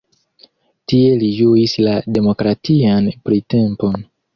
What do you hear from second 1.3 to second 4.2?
ĝuis la demokratian printempon.